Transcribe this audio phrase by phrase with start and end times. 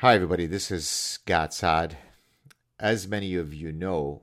[0.00, 0.46] Hi, everybody.
[0.46, 1.96] This is Gad Saad.
[2.78, 4.22] As many of you know,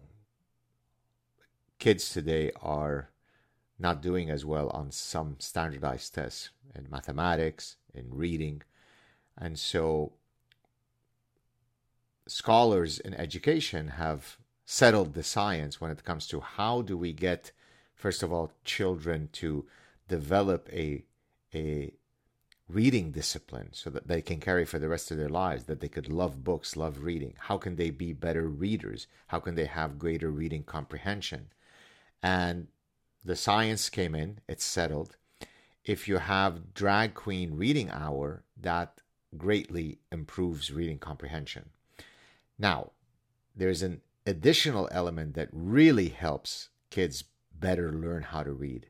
[1.79, 3.09] kids today are
[3.77, 8.61] not doing as well on some standardized tests in mathematics, in reading.
[9.37, 10.13] And so,
[12.25, 17.51] scholars in education have settled the science when it comes to how do we get,
[17.93, 19.65] first of all, children to
[20.07, 21.03] develop a,
[21.53, 21.91] a
[22.67, 25.87] reading discipline so that they can carry for the rest of their lives, that they
[25.87, 27.33] could love books, love reading?
[27.37, 29.07] How can they be better readers?
[29.27, 31.47] How can they have greater reading comprehension?
[32.23, 32.67] And
[33.23, 35.17] the science came in, it's settled.
[35.83, 39.01] If you have drag queen reading hour, that
[39.37, 41.69] greatly improves reading comprehension.
[42.57, 42.91] Now,
[43.55, 48.87] there's an additional element that really helps kids better learn how to read,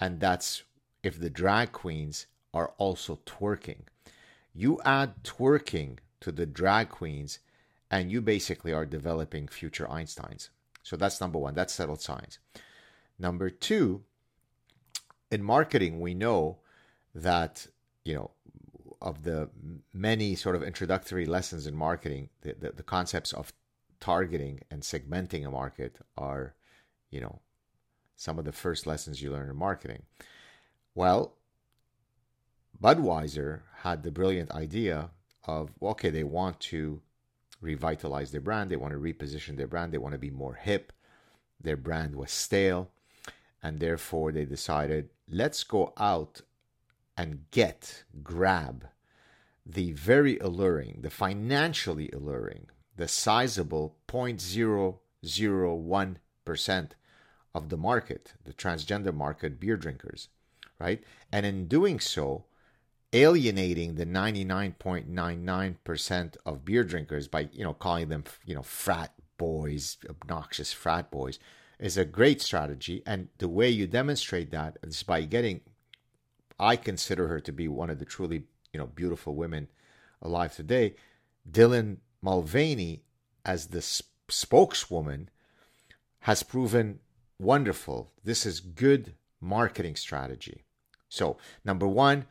[0.00, 0.62] and that's
[1.02, 3.82] if the drag queens are also twerking.
[4.54, 7.40] You add twerking to the drag queens,
[7.90, 10.48] and you basically are developing future Einsteins.
[10.82, 11.54] So that's number one.
[11.54, 12.38] That's settled science.
[13.18, 14.04] Number two,
[15.30, 16.58] in marketing, we know
[17.14, 17.66] that,
[18.04, 18.30] you know,
[19.02, 19.50] of the
[19.92, 23.52] many sort of introductory lessons in marketing, the, the, the concepts of
[24.00, 26.54] targeting and segmenting a market are,
[27.10, 27.40] you know,
[28.16, 30.02] some of the first lessons you learn in marketing.
[30.94, 31.34] Well,
[32.84, 35.08] Budweiser had the brilliant idea
[35.44, 37.00] of okay, they want to
[37.62, 40.92] revitalize their brand, they want to reposition their brand, they want to be more hip.
[41.58, 42.90] Their brand was stale,
[43.62, 46.42] and therefore they decided let's go out
[47.16, 48.88] and get, grab
[49.64, 52.66] the very alluring, the financially alluring,
[52.98, 56.88] the sizable 0.001%
[57.54, 60.28] of the market, the transgender market, beer drinkers,
[60.78, 61.02] right?
[61.32, 62.44] And in doing so,
[63.14, 69.96] alienating the 99.99% of beer drinkers by you know calling them you know frat boys
[70.10, 71.38] obnoxious frat boys
[71.78, 73.02] is a great strategy.
[73.06, 75.62] And the way you demonstrate that is by getting
[76.58, 79.68] i consider her to be one of the truly you know beautiful women
[80.20, 80.94] alive today.
[81.48, 83.04] Dylan mulvaney
[83.44, 85.30] as the sp- spokeswoman
[86.20, 87.00] has proven
[87.38, 88.10] wonderful.
[88.24, 90.62] This is good marketing strategy.
[91.08, 92.26] So number one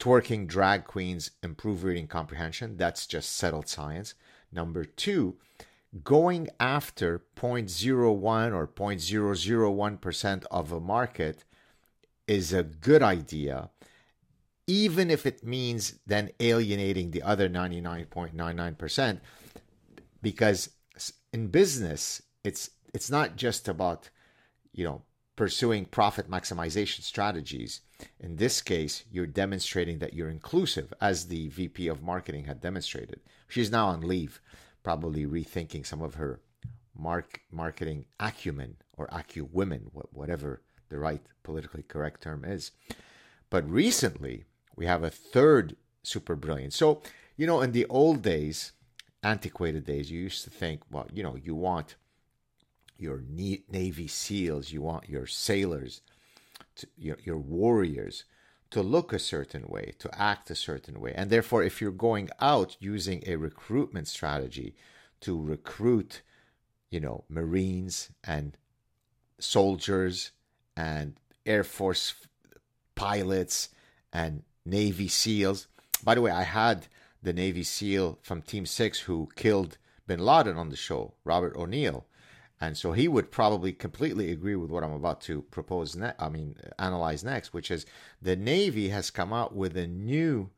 [0.00, 2.76] twerking drag queens improve reading comprehension.
[2.76, 4.14] That's just settled science.
[4.50, 5.36] Number two,
[6.02, 11.44] going after 0.01 or 0.001% of a market
[12.26, 13.70] is a good idea,
[14.66, 19.20] even if it means then alienating the other 99.99%.
[20.22, 20.70] Because
[21.32, 24.10] in business, it's it's not just about
[24.72, 25.02] you know
[25.40, 27.80] pursuing profit maximization strategies.
[28.18, 33.20] In this case, you're demonstrating that you're inclusive, as the VP of marketing had demonstrated.
[33.48, 34.42] She's now on leave,
[34.82, 36.42] probably rethinking some of her
[36.94, 42.72] mark, marketing acumen or acuwomen, whatever the right politically correct term is.
[43.48, 44.44] But recently,
[44.76, 46.74] we have a third super brilliant.
[46.74, 47.00] So,
[47.38, 48.72] you know, in the old days,
[49.22, 51.96] antiquated days, you used to think, well, you know, you want
[53.00, 56.02] your Navy SEALs, you want your sailors,
[56.76, 58.24] to, your, your warriors
[58.70, 61.12] to look a certain way, to act a certain way.
[61.14, 64.74] And therefore, if you're going out using a recruitment strategy
[65.20, 66.22] to recruit,
[66.90, 68.56] you know, Marines and
[69.38, 70.30] soldiers
[70.76, 72.14] and Air Force
[72.94, 73.70] pilots
[74.12, 75.66] and Navy SEALs.
[76.04, 76.86] By the way, I had
[77.22, 82.06] the Navy SEAL from Team 6 who killed bin Laden on the show, Robert O'Neill.
[82.60, 85.96] And so he would probably completely agree with what I'm about to propose.
[85.96, 87.86] Ne- I mean, analyze next, which is
[88.20, 90.50] the Navy has come out with a new.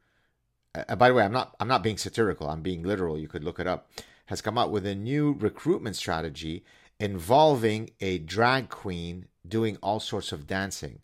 [0.74, 2.50] Uh, by the way, I'm not I'm not being satirical.
[2.50, 3.18] I'm being literal.
[3.18, 3.88] You could look it up.
[4.26, 6.64] Has come out with a new recruitment strategy
[6.98, 11.00] involving a drag queen doing all sorts of dancing,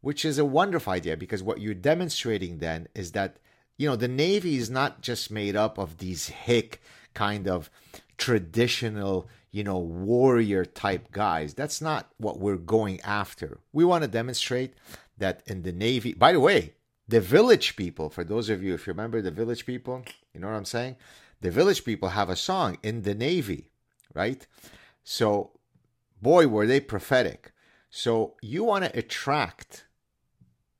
[0.00, 3.36] which is a wonderful idea because what you're demonstrating then is that
[3.76, 6.80] you know the Navy is not just made up of these hick
[7.14, 7.70] kind of
[8.16, 11.54] traditional you know, warrior type guys.
[11.54, 13.60] That's not what we're going after.
[13.72, 14.74] We want to demonstrate
[15.18, 16.74] that in the Navy, by the way,
[17.08, 20.46] the village people, for those of you, if you remember the village people, you know
[20.46, 20.96] what I'm saying?
[21.40, 23.70] The village people have a song in the Navy,
[24.14, 24.46] right?
[25.02, 25.52] So,
[26.22, 27.52] boy, were they prophetic.
[27.90, 29.86] So, you want to attract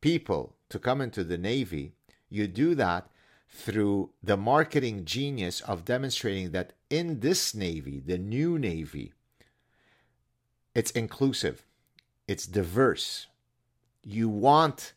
[0.01, 1.95] people to come into the Navy.
[2.29, 3.11] You do that
[3.49, 9.13] through the marketing genius of demonstrating that in this Navy, the new Navy,
[10.75, 11.65] it's inclusive,
[12.27, 13.29] it's diverse.
[14.05, 14.93] You want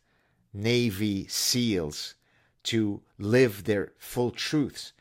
[0.52, 2.14] Navy SEALs
[2.64, 4.92] to live their full truths.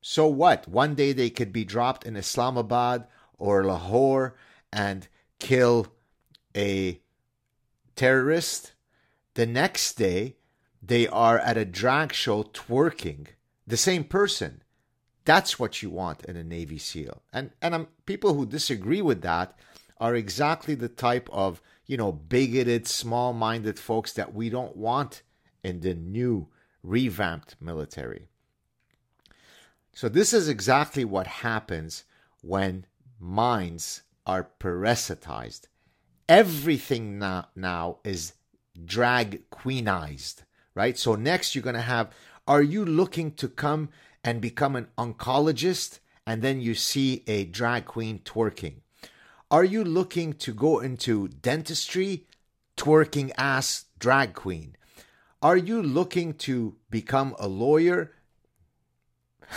[0.00, 0.68] So what?
[0.68, 3.06] One day they could be dropped in Islamabad
[3.38, 4.36] or Lahore
[4.72, 5.08] and
[5.38, 5.88] kill
[6.56, 7.00] a
[7.96, 8.72] terrorist.
[9.34, 10.36] The next day,
[10.82, 13.28] they are at a drag show twerking.
[13.66, 14.62] The same person.
[15.26, 17.22] That's what you want in a Navy SEAL.
[17.32, 19.58] And and um, people who disagree with that
[19.98, 25.22] are exactly the type of you know bigoted, small-minded folks that we don't want
[25.62, 26.48] in the new
[26.82, 28.28] revamped military.
[29.92, 32.04] So this is exactly what happens
[32.42, 32.86] when
[33.18, 35.62] minds are parasitized.
[36.28, 38.34] Everything now, now is
[38.84, 40.42] drag queenized,
[40.74, 40.98] right?
[40.98, 42.12] So next you're going to have
[42.46, 43.88] are you looking to come
[44.26, 48.80] and become an oncologist and then you see a drag queen twerking?
[49.50, 52.26] Are you looking to go into dentistry?
[52.76, 54.76] Twerking ass drag queen.
[55.40, 58.12] Are you looking to become a lawyer?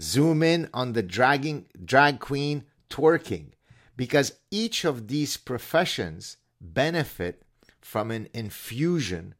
[0.00, 3.52] Zoom in on the dragging drag queen twerking
[3.96, 7.42] because each of these professions benefit
[7.80, 9.34] from an infusion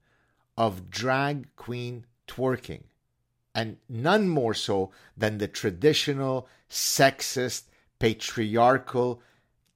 [0.57, 2.85] of drag queen twerking
[3.55, 7.65] and none more so than the traditional sexist
[7.99, 9.23] patriarchal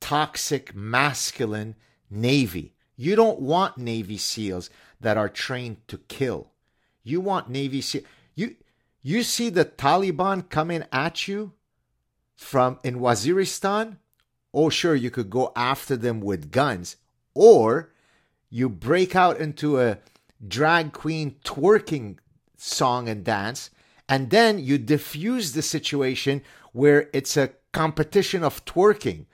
[0.01, 1.75] toxic masculine
[2.11, 2.75] navy.
[2.97, 4.71] You don't want navy seals
[5.01, 6.51] that are trained to kill.
[7.05, 8.05] You want navy seals
[8.35, 8.57] you
[9.03, 11.53] you see the taliban coming at you
[12.37, 13.97] from in waziristan?
[14.55, 16.97] Oh, sure, you could go after them with guns,
[17.35, 17.93] or
[18.49, 19.99] you break out into a
[20.47, 22.19] drag queen twerking
[22.59, 23.71] song and dance,
[24.09, 29.25] and then you diffuse the situation where it's a competition of twerking.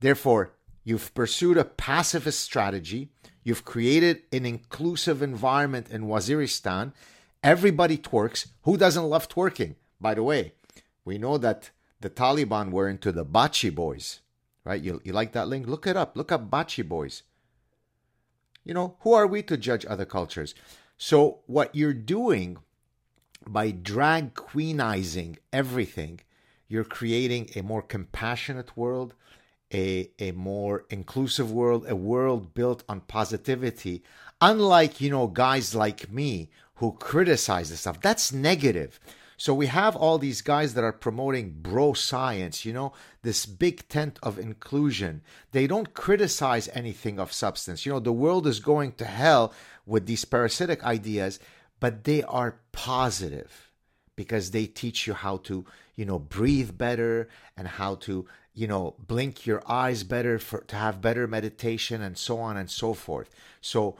[0.00, 0.52] Therefore,
[0.84, 3.08] you've pursued a pacifist strategy,
[3.42, 6.92] you've created an inclusive environment in Waziristan.
[7.42, 8.48] Everybody twerks.
[8.62, 9.76] Who doesn't love twerking?
[10.00, 10.52] By the way,
[11.04, 11.70] we know that
[12.00, 14.20] the Taliban were into the Bachi boys
[14.66, 14.82] right?
[14.82, 15.66] You, you like that link?
[15.66, 16.16] Look it up.
[16.16, 17.22] Look up Bachi Boys.
[18.64, 20.54] You know, who are we to judge other cultures?
[20.98, 22.58] So, what you're doing
[23.46, 26.20] by drag queenizing everything,
[26.68, 29.14] you're creating a more compassionate world,
[29.72, 34.02] a, a more inclusive world, a world built on positivity.
[34.40, 38.98] Unlike, you know, guys like me who criticize this stuff, that's negative.
[39.38, 43.86] So we have all these guys that are promoting bro science, you know, this big
[43.88, 45.20] tent of inclusion.
[45.52, 47.84] They don't criticize anything of substance.
[47.84, 49.52] You know, the world is going to hell
[49.86, 51.38] with these parasitic ideas,
[51.80, 53.70] but they are positive
[54.16, 58.94] because they teach you how to, you know, breathe better and how to, you know,
[58.98, 63.30] blink your eyes better for to have better meditation and so on and so forth.
[63.60, 63.96] So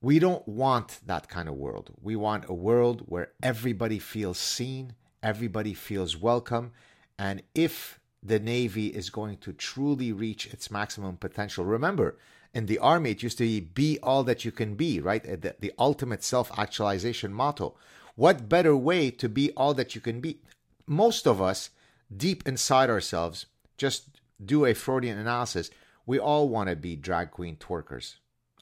[0.00, 1.90] we don't want that kind of world.
[2.00, 6.72] We want a world where everybody feels seen, everybody feels welcome.
[7.16, 12.16] And if the Navy is going to truly reach its maximum potential, remember,
[12.54, 15.22] in the Army, it used to be be all that you can be, right?
[15.22, 17.74] The, the ultimate self actualization motto.
[18.14, 20.38] What better way to be all that you can be?
[20.86, 21.70] Most of us,
[22.14, 23.46] deep inside ourselves,
[23.78, 25.70] just do a Freudian analysis.
[26.04, 28.16] We all want to be drag queen twerkers.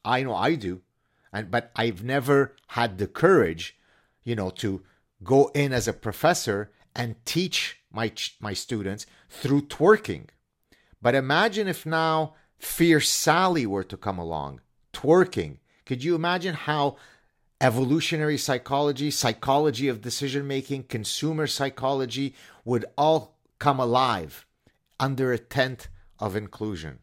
[0.04, 0.82] I know I do
[1.32, 3.76] and but I've never had the courage,
[4.24, 4.82] you know, to
[5.22, 10.26] go in as a professor and teach my my students through twerking.
[11.02, 14.60] But imagine if now Fierce Sally were to come along,
[14.92, 15.58] twerking.
[15.86, 16.96] Could you imagine how
[17.60, 24.46] evolutionary psychology, psychology of decision making, consumer psychology would all come alive
[24.98, 26.98] under a tent of inclusion?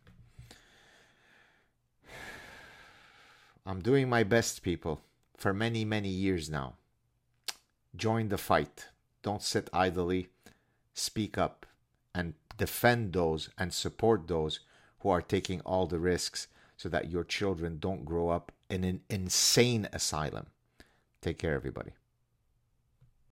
[3.65, 5.01] I'm doing my best, people,
[5.35, 6.75] for many, many years now.
[7.95, 8.87] Join the fight.
[9.23, 10.29] Don't sit idly.
[10.97, 11.67] Speak up
[12.15, 14.61] and defend those and support those
[15.01, 19.01] who are taking all the risks so that your children don't grow up in an
[19.07, 20.47] insane asylum.
[21.21, 21.91] Take care, everybody.